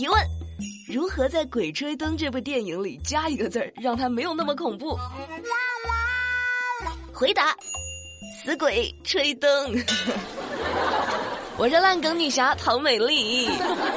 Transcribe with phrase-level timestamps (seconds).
[0.00, 0.18] 提问：
[0.88, 4.98] 如何在《鬼吹灯》这部电影里加一个字儿，让它没有那么恐怖？
[7.12, 7.54] 回答：
[8.42, 9.50] 死鬼吹灯。
[11.58, 13.50] 我是烂梗女侠唐美丽，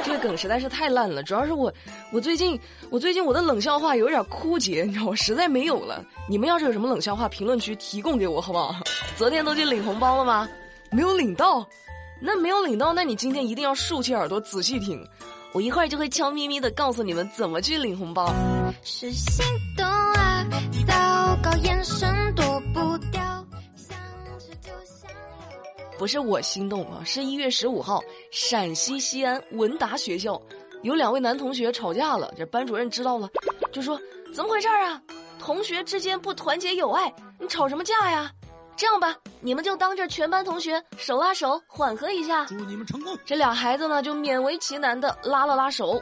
[0.04, 1.24] 这个梗实在是太烂了。
[1.24, 1.74] 主要是我，
[2.12, 2.60] 我最近，
[2.90, 6.04] 我最近我的冷笑话有点枯竭，你知道，我实在没有了。
[6.28, 8.76] 你们要是有什么冷笑话，评论区提供给我好不好？
[9.16, 10.50] 昨天都去领红包了吗？
[10.92, 11.66] 没有领到，
[12.22, 15.02] 那没有领到，那你今天一定要竖起耳朵仔细听，
[15.54, 18.34] 我一会儿就会悄咪咪的告诉你们怎么去领红包。
[18.82, 19.46] 是心
[19.78, 20.44] 动啊，
[20.88, 23.21] 糟糕，眼神躲不掉。
[26.00, 30.42] 不是我心动啊，是一月十五号，陕西西安文达学校
[30.82, 33.30] 有两位男同学吵架了，这班主任知道了，
[33.72, 33.97] 就说
[34.33, 35.00] 怎么回事啊？
[35.38, 38.31] 同学之间不团结友爱，你吵什么架呀？
[38.75, 42.45] 这样吧，你们就当着全班同学手拉手缓和一下。
[42.45, 43.17] 祝你们成功。
[43.23, 46.02] 这俩孩子呢，就勉为其难的拉了拉手。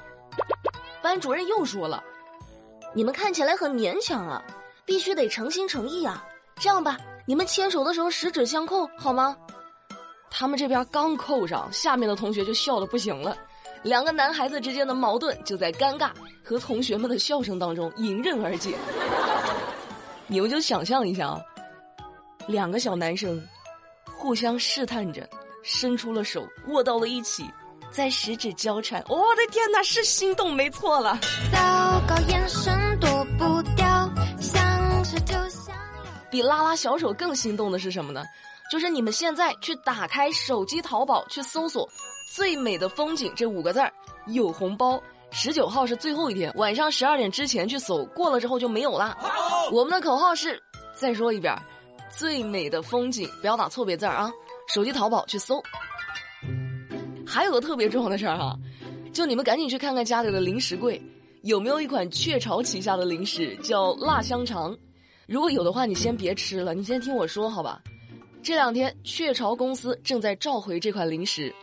[1.01, 2.01] 班主任又说了，
[2.93, 4.41] 你们看起来很勉强啊，
[4.85, 6.25] 必须得诚心诚意啊。
[6.55, 9.35] 这样吧，你们牵手的时候十指相扣好吗？
[10.29, 13.35] 他们这边刚扣上，下面的同学就笑的不行了，
[13.83, 18.75] 两个男孩子之间的矛盾就在尴尬和同学们的笑声当中迎刃而解。
[20.27, 21.41] 你们就想象一下啊，
[22.51, 23.41] 两个小男生
[24.05, 25.27] 互相试探着
[25.63, 27.49] 伸出了手，握到了一起，
[27.89, 29.03] 在十指交缠。
[29.07, 31.17] 我的天哪，是心动没错了。
[31.51, 33.85] 糟糕，眼神躲不掉，
[34.39, 35.73] 想着就想
[36.29, 38.23] 比拉拉小手更心动的是什么呢？
[38.71, 41.89] 就是你们现在去打开手机淘宝去搜索
[42.25, 43.91] “最美的风景”这五个字儿，
[44.27, 45.01] 有红包。
[45.29, 49.17] 十九号是最后一天，晚上十二点之前去搜，过了之后就没有啦。
[49.71, 50.61] 我们的口号是，
[50.93, 51.53] 再说一遍
[52.11, 54.31] ，“最美的风景”，不要打错别字儿啊！
[54.73, 55.61] 手机淘宝去搜。
[57.25, 58.57] 还有个特别重要的事儿哈，
[59.13, 61.01] 就你们赶紧去看看家里的零食柜，
[61.43, 64.77] 有没有一款雀巢旗下的零食叫辣香肠？
[65.27, 67.81] 如果有的话，你先别吃了，你先听我说好吧。
[68.43, 71.53] 这两天，雀巢公司正在召回这款零食，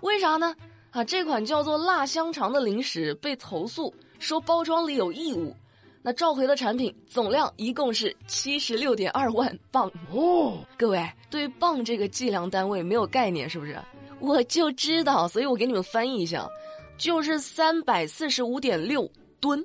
[0.00, 0.54] 为啥呢？
[0.90, 5.54] 啊，这款叫做辣香肠的零食被投诉说包装里有异物，
[6.02, 10.58] 那召回的产品总量一共是七十六点二万磅哦。
[10.76, 13.78] 各位对磅这个计量单位没有概念是不是？
[14.20, 16.48] 我就知道，所以我给你们翻译一下，
[16.96, 19.10] 就是三百四十五点六
[19.40, 19.64] 吨。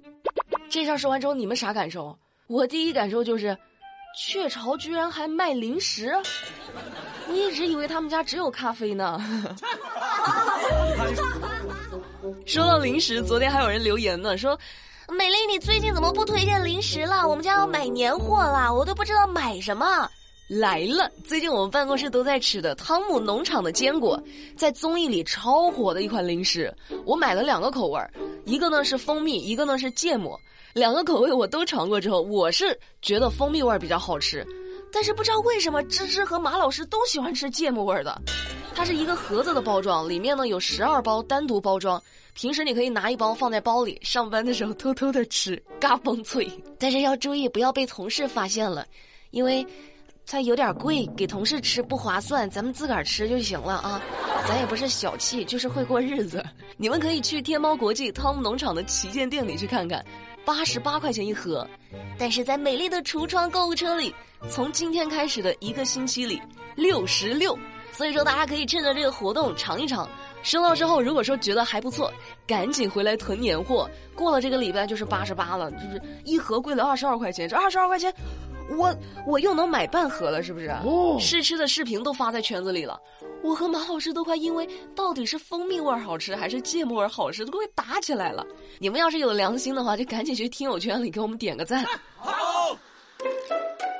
[0.69, 2.17] 这事儿说完之后，你们啥感受？
[2.47, 3.57] 我第一感受就是。
[4.15, 6.15] 雀巢居然还卖零食，
[7.27, 9.19] 你一直以为他们家只有咖啡呢。
[12.45, 14.55] 说到零食，昨天还有人留言呢，说
[15.09, 17.27] ：“美丽，你最近怎么不推荐零食了？
[17.27, 20.09] 我们家要买年货了，我都不知道买什么。”
[20.47, 24.21] 来了，最近我们办公室都在吃的汤姆农场的坚果，
[24.55, 26.73] 在综艺里超火的一款零食，
[27.05, 28.11] 我买了两个口味儿，
[28.45, 30.39] 一个呢是蜂蜜，一个呢是芥末。
[30.73, 34.45] 两个口味我都尝过之后，我是觉得蜂蜜味比较好吃，
[34.93, 38.21] 但是不知道为什么芝芝和马老师都喜欢吃芥末味的。
[38.75, 42.01] 它是一个盒子的包装，里面呢有十二包单独包装，
[42.33, 46.47] 平时你可以拿一包放在包里，上班的时候偷偷的吃，嘎嘣脆。
[46.77, 48.85] 但是要注意不要被同事发现了，
[49.31, 49.65] 因为
[50.25, 54.01] 它有点贵，给同事吃不划算，咱们自个儿吃就行了啊。
[54.47, 56.43] 咱也不是小气，就是会过日子。
[56.77, 60.03] 你们可以去天猫国际汤姆农场的旗舰店里去看看。
[60.45, 61.67] 八十八块钱一盒，
[62.17, 64.13] 但是在美丽的橱窗购物车里，
[64.49, 66.41] 从今天开始的一个星期里
[66.75, 67.57] 六十六，
[67.91, 70.07] 所以说大家可以趁着这个活动尝一尝。
[70.41, 72.11] 收到之后，如果说觉得还不错，
[72.45, 73.89] 赶紧回来囤年货。
[74.13, 78.13] 过了这个礼拜就是八十八了，就是一盒贵了二十二块钱，这二十二块钱。
[78.69, 78.95] 我
[79.27, 80.71] 我又能买半盒了，是不是？
[81.19, 82.99] 试吃的视频都发在圈子里了，
[83.43, 88.45] 我和马老师都快因为到底是蜂蜜味好吃还是芥末味好吃都快打起来了。
[88.79, 91.85] 你们要是有良心的话，就赶紧去听友圈里给我们点个赞。
[92.17, 92.77] 好，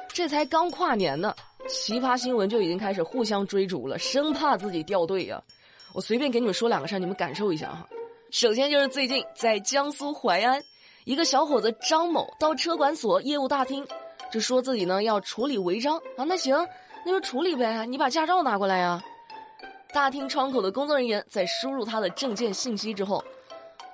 [0.07, 1.35] 这才刚跨年呢，
[1.68, 5.41] 奇葩新闻就已经开始互相追逐了，生怕自己掉队呀。
[5.94, 7.88] 我随便给你们说两个事儿，你们感受一下哈。
[8.31, 10.59] 首先就是最近在江苏淮安，
[11.05, 13.85] 一个小伙子张某到车管所业务大厅。
[14.34, 16.58] 就说自己呢要处理违章啊，那行，
[17.06, 17.85] 那就处理呗。
[17.85, 19.00] 你把驾照拿过来呀。
[19.94, 23.24] 大厅窗口的工作人员在输入他的证件信息之后，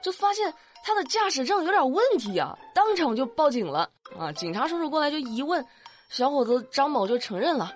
[0.02, 4.32] 就发现他的驾驶证有点问题呀，当场就报警了啊。
[4.32, 5.66] 警察叔叔过来就一问，
[6.08, 7.74] 小伙子张某就承认了。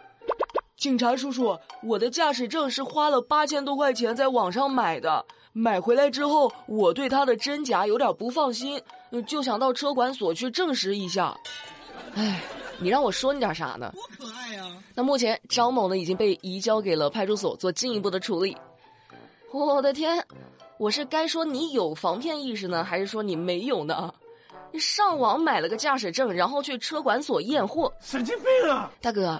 [0.77, 8.81] 警察叔叔，我的驾驶证是花了八千多块钱在网上买的，买回来之后我对它的真假有点不放心，
[9.27, 11.37] 就想到车管所去证实一下。
[12.15, 12.41] 哎，
[12.79, 13.91] 你让我说你点啥呢？
[13.93, 14.65] 多可爱呀！
[14.93, 18.55] 那目前张某呢已经被移交给了派出所做进一步的处理。
[19.51, 20.23] 我的天，
[20.77, 24.13] 我是该说你有防骗意识呢，还是说你没有呢？
[24.71, 28.91] 你上网买了个驾驶证，然后去车管所验货，神经病啊！
[29.01, 29.39] 大哥，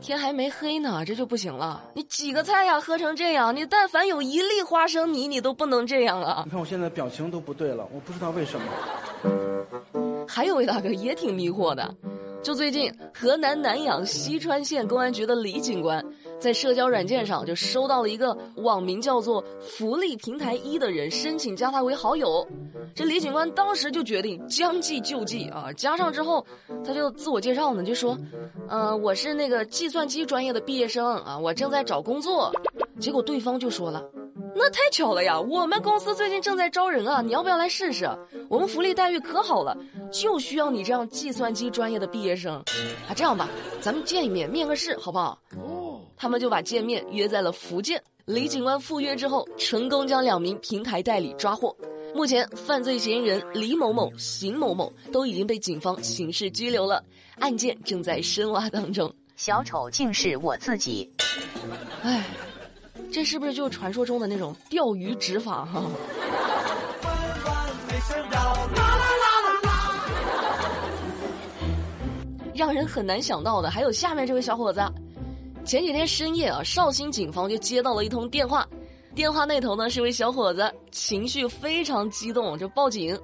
[0.00, 1.82] 天还没黑呢，这就不行了。
[1.94, 6.42] 你几个菜呀，喝成这样，你但凡有一粒花生米，你都不能这样啊！
[6.44, 10.03] 你看我现在表情都不对了，我不知道为什么。
[10.26, 11.94] 还有位大哥也挺迷惑的。
[12.42, 16.04] 就最近，河南南阳西川县公安局的李警官
[16.38, 22.46] 在社交软件上就收到了一个网名叫做“福利平台一”的人申请加他为好友。
[22.94, 26.44] 这李警官当时就决定将计就计啊，加上之后，
[26.84, 28.14] 他就自我介绍呢，就说
[28.68, 32.52] ：“嗯，我是那个计算机专业的毕业生啊，我正在找工作。”
[33.00, 34.04] 结果对方就说了。
[34.56, 35.40] 那太巧了呀！
[35.40, 38.08] 我们公司最近正在招人啊，你要不要来试试？
[38.48, 39.76] 我们福利待遇可好了，
[40.12, 42.54] 就需要你这样计算机专业的毕业生。
[43.08, 43.48] 啊，这样吧，
[43.80, 45.38] 咱们见一面，面个试，好不好？
[45.56, 48.00] 哦，他们就把见面约在了福建。
[48.26, 51.76] 李警官赴约之后，成功将两名平台代理抓获。
[52.14, 57.02] 目前，犯罪嫌疑人李某某、邢某某都已经被警方刑事拘留了，
[57.40, 59.12] 案件正在深挖当中。
[59.36, 61.10] 小丑竟是我自己，
[62.02, 62.24] 唉。
[63.14, 65.84] 这是不是就是传说中的那种钓鱼执法哈？
[72.52, 74.80] 让人很难想到的还有下面这位小伙子。
[75.64, 78.68] 前几天深夜啊，绍兴警方就接到了一通电话，
[79.14, 83.16] 电话那头呢是位小伙子，情绪非常激动，就报警。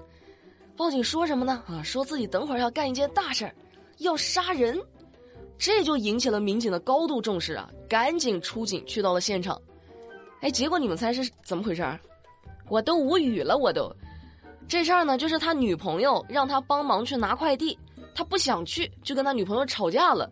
[0.77, 1.65] 报警说什么呢？
[1.67, 3.53] 啊，说自己等会儿要干一件大事儿，
[3.99, 4.81] 要杀人。
[5.59, 9.61] 这就引起了民警的高度重视啊，赶紧出警去到了现场。
[10.41, 11.99] 哎，结果你们猜是怎么回事儿？
[12.69, 13.93] 我都无语了，我都。
[14.69, 17.77] 这事儿呢，就是他女朋友让他帮忙去拿快递，
[18.15, 20.31] 他不想去，就跟他女朋友吵架了。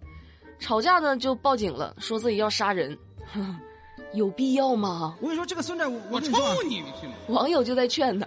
[0.60, 2.96] 吵架呢，就报警了，说自己要杀人。
[4.14, 5.16] 有必要吗？
[5.20, 6.32] 我跟你说，这个孙子，我抽
[6.62, 6.82] 你！
[7.26, 8.26] 网友就在劝他，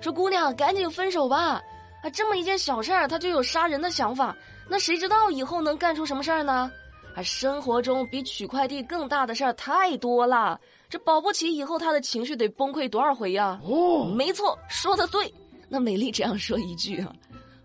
[0.00, 1.62] 说：“姑娘，赶紧分手吧！
[2.02, 4.34] 啊，这么一件小事儿，他就有杀人的想法，
[4.68, 6.68] 那谁知道以后能干出什么事儿呢？
[7.14, 10.60] 啊，生活中比取快递更大的事儿太多了。”
[10.90, 13.60] 这保不齐以后他的情绪得崩溃多少回呀？
[13.64, 15.32] 哦，没错，说的对。
[15.68, 17.12] 那美丽这样说一句啊：“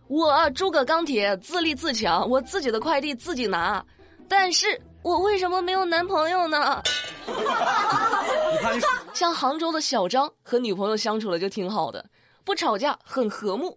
[0.08, 3.84] 我诸葛钢铁自立自强，我自己的快递自己拿，
[4.28, 6.84] 但是我为什么没有男朋友呢？”
[9.16, 12.06] 像杭州的小张和女朋友相处的就挺好的，
[12.44, 13.76] 不吵架，很和睦。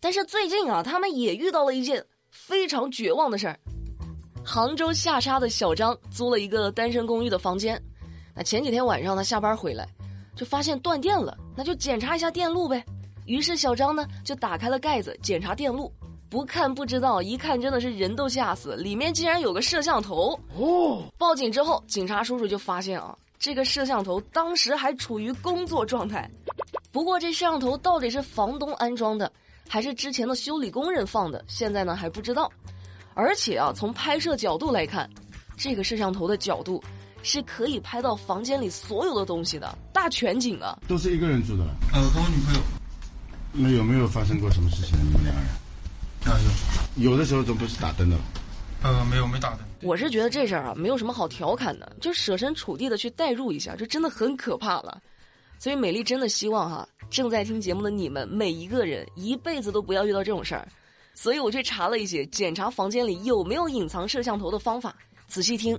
[0.00, 3.58] 但是最近啊，他们也遇到了一件非常绝望的事儿。
[4.50, 7.78] 杭州下沙的小张租了一个单身公寓的房间。
[8.34, 9.86] 那前几天晚上他下班回来，
[10.34, 12.82] 就发现断电了，那就检查一下电路呗。
[13.26, 15.92] 于是小张呢就打开了盖子检查电路，
[16.30, 20.40] 不看不知道，一看真的是人都吓死，里面竟然有个摄像头。
[20.56, 26.26] 哦，报警之后，警察叔叔就发现啊，这个摄像头当时还处于工作状态。
[26.90, 29.30] 不过这摄像头到底是房东安装的，
[29.68, 32.50] 还是之前的修理工人放的，现在呢还不知道。
[33.18, 35.10] 而且啊，从拍摄角度来看，
[35.56, 36.82] 这个摄像头的角度。
[37.20, 40.78] 是可以拍到房间里所有的东西的大全景啊！
[40.86, 42.60] 都是一个人住的，呃，跟我女朋友。
[43.52, 44.96] 那有没有发生过什么事情？
[45.04, 46.32] 你们两个人？
[46.32, 46.38] 啊
[46.96, 47.10] 有。
[47.10, 48.16] 有的时候总不是打灯的。
[48.84, 49.58] 呃，没有，没打灯。
[49.82, 55.02] 我是觉得这事儿啊，没有什么好调侃的，就设身处地的去代入一下，这真的很可怕了。
[55.58, 60.68] 所以美丽真的希望哈，正在听节目的你们每一个人一辈子都不要遇到这种事儿。
[61.20, 64.94] 所以我去查了一些检查房间里有没有隐藏摄像头的方法，
[65.26, 65.76] 仔细听。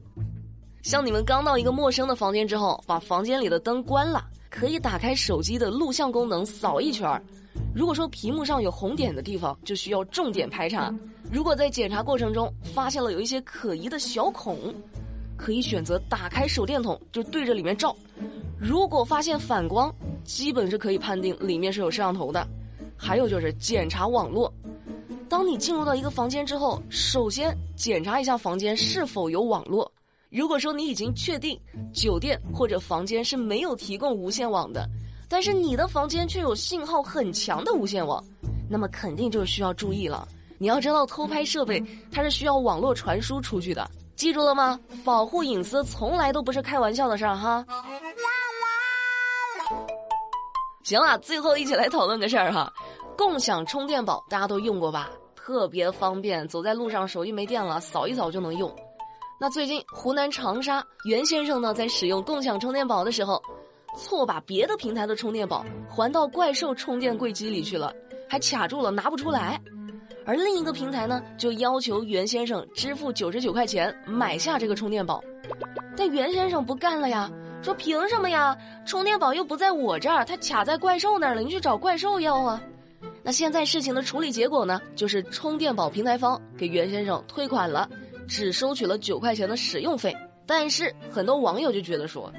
[0.82, 7.24] 像你们刚到一个陌生的房间之后，把房间里的灯关了，可以打开手机的录像功能扫一圈儿。
[7.74, 10.94] 如果说屏幕上有红点的地方，就需要重点排查。
[11.32, 14.76] 如果在检查过程中发现了有一些可疑的小孔，
[15.38, 17.96] 可以选择打开手电筒就对着里面照。
[18.60, 19.90] 如果发现反光，
[20.26, 22.46] 基本是可以判定里面是有摄像头的。
[23.02, 24.54] 还有就是检查网络，
[25.30, 29.90] 当你进入到一个房间之后，首先检查一下房间是否有网络。
[30.32, 31.60] 如果说你已经确定
[31.94, 34.90] 酒店或者房间是没有提供无线网的，
[35.28, 38.24] 但是你的房间却有信号很强的无线网，
[38.68, 40.28] 那么肯定就需要注意了。
[40.58, 41.82] 你要知道，偷拍设备
[42.12, 44.80] 它是需要网络传输出去的，记住了吗？
[45.06, 47.64] 保护隐私从来都不是开玩笑的事儿哈。
[50.84, 52.72] 行了，最后一起来讨论个事儿哈，
[53.20, 55.10] 共享充电宝大家都用过吧？
[55.36, 58.74] 特别方便，走在路上手机没电了，扫一扫就能用。
[59.38, 63.42] 那最近湖南长沙袁先生呢，在使用共享充电宝的时候，
[63.98, 67.94] 错把别的平台的充电宝还到怪兽充电柜机里去了，
[68.30, 69.60] 还卡住了拿不出来。
[70.26, 75.22] 而另一个平台呢，就要求袁先生支付九十九块钱买下这个充电宝，
[75.98, 77.30] 但袁先生不干了呀，
[77.62, 78.58] 说凭什么呀？
[78.86, 82.62] 充电宝又不在我这儿，它卡在怪兽那儿了，你去找怪兽要啊。
[83.30, 87.88] 那现在事情的处理结果呢，就是充电宝平台方给袁先生退款了，
[88.28, 90.18] 只收取了九块钱的使用费。
[90.48, 92.34] 但是很多网友就觉得说，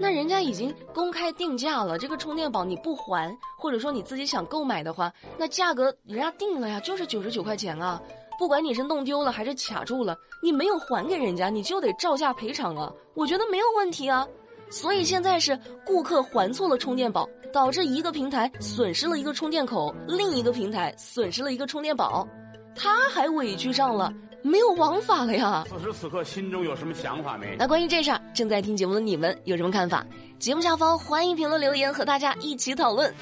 [0.00, 8.02] 那人家已经公开定价了，这个充电宝你不还，或者说你自己想购买的话，那价格人家定了呀，就是九十九块钱啊。
[8.36, 12.92] 不管你是弄丢了还是卡住了，你没有还给人家，你就得照价赔偿啊。
[13.14, 14.26] 我觉得没有问题啊。
[14.70, 22.26] 所以现在是顾客还错了充电宝，导致一个平台损失了一个充电口，另一个平台损失了一个充电宝，
[22.74, 24.12] 他还委屈上了，
[24.42, 25.64] 没有王法了呀。
[25.68, 27.56] 此时此刻心中有什么想法没？
[27.58, 30.06] 那关于这事儿，正在听节目的你们有什么看法？
[30.38, 33.12] 节目下方欢迎评论留言，和大家一起讨论。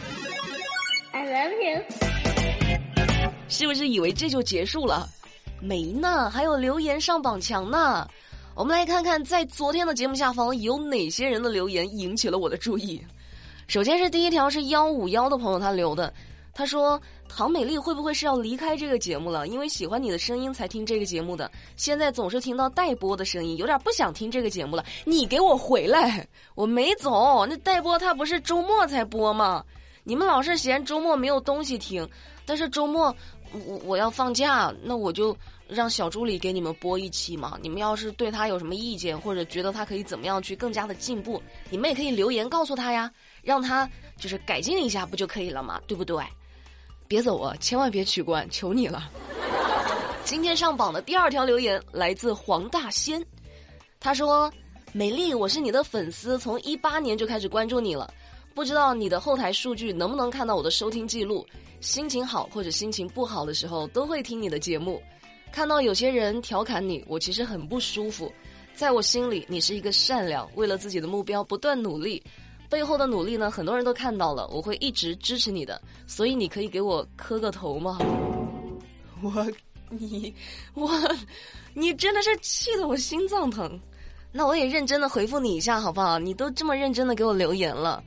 [1.13, 1.83] I love you。
[3.49, 5.09] 是不是以为这就结束了？
[5.61, 8.07] 没呢，还有留言上榜墙呢。
[8.59, 13.01] 我们来看看，在昨天的节目下方有哪些人的留言引起了我的注意。
[13.69, 16.13] 首先是第一条是幺五幺的朋友他留的，
[16.53, 19.47] 他说唐美丽会不会是要离开这个节目了？
[19.47, 24.85] 因为喜欢你的声音才听这个节目的，现在总是听到待播的声音，有点不想听这个节目了。
[25.05, 26.27] 你给我回来！
[26.57, 29.65] 我没走，那待播他不是周末才播吗？
[30.03, 32.09] 你们老是嫌周末没有东西听，
[32.45, 33.15] 但是周末
[33.53, 35.37] 我我要放假，那我就。
[35.69, 37.59] 让小助理给你们播一期嘛？
[37.61, 43.13] 你们要是对他有什么意见，或者觉得他可以怎么样去更加的进步，你们也可以留言告诉他呀，
[43.43, 43.87] 让他
[44.17, 45.79] 就是改进一下，不就可以了吗？
[45.87, 46.25] 对不对？
[47.07, 49.11] 别走啊，千万别取关，求你了。
[50.25, 53.23] 今天上榜的第二条留言来自黄大仙，
[54.01, 54.51] 他说
[54.95, 58.11] ：“美丽，我是你的粉丝，从一八年就开始关注你了，
[58.59, 61.47] 不知道你的后台数据能不能看到我的收听记录？
[61.81, 65.01] 心情好或者心情不好的时候，都会听你的节目。”
[65.55, 68.33] 看到有些人调侃你，我其实很不舒服。
[68.75, 72.21] 在我心里，你是一个善良，为了自己的目标不断努力，
[72.69, 74.49] 背后的努力呢，很多人都看到了。
[74.49, 77.97] 我会一直支持你的，所以你可以给我磕个头吗？
[79.23, 79.47] 我，
[79.89, 80.35] 你，
[80.75, 80.91] 我，
[81.75, 83.81] 你真的是气得我心脏疼。
[84.33, 86.19] 那我也认真的回复你一下，好不好？
[86.19, 88.03] 你都这么认真的给我留言了。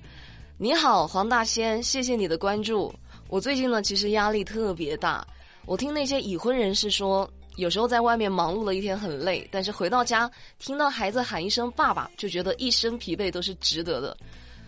[0.63, 2.93] 你好，黄大仙，谢谢你的关注。
[3.29, 5.25] 我最近呢，其实压力特别大。
[5.65, 14.15] 我听那些已婚人士说，有时候在外面忙碌了一天很累，但是回到家听到孩子喊一声“爸爸”，就觉得一身疲惫都是值得的。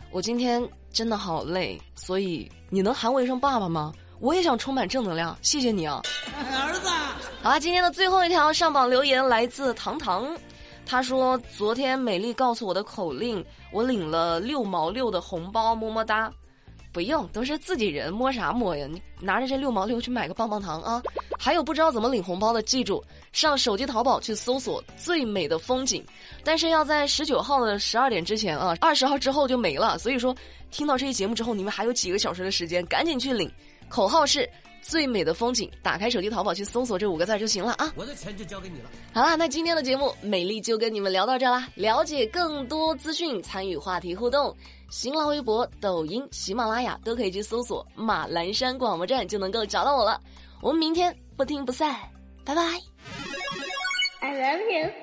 [0.10, 3.94] 我今天真的好累，所以你能喊我一声“爸爸”吗？
[4.20, 6.02] 我也想充满正能量，谢谢你啊，
[6.34, 6.90] 儿子。
[7.44, 10.36] 好啦，今天的最后一条上榜留言来自糖糖，
[10.86, 16.32] 他说：“昨天美丽告诉我的口令，我领了六毛六的红包，么么哒。”
[16.94, 18.86] 不用，都是自己人，摸啥摸呀？
[18.86, 21.02] 你拿着这六毛六去买个棒棒糖啊！
[21.40, 26.06] 还有不知道怎么领红包的，记住上手机淘宝去搜索“最美的风景”，
[26.46, 29.98] 但是要在十九号的十二点之前啊，二十号之后就没了。
[29.98, 30.36] 所以说，
[30.70, 33.52] 听到这期节目之后，你们还有几个小时的时间，赶紧去领。
[33.90, 34.48] 口号是。
[34.84, 37.92] 最美的风景，打开手机淘宝去搜索这五个字就行了啊！
[37.96, 38.90] 我的钱就交给你了。
[39.14, 41.68] 好啦，那今天的节目美丽就跟你们聊到这啦。
[41.76, 44.56] 了解更多资讯，参与话题互动，
[44.90, 50.20] 新浪微博、抖音、喜马拉雅都可以去搜索马栏山广播站就能够找到我了。
[50.62, 51.96] 我们明天不听不散，
[52.44, 52.62] 拜拜。
[54.22, 55.03] I love you.